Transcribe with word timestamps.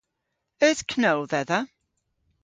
Eus 0.65 0.79
know 1.01 1.19
dhedha? 1.31 1.59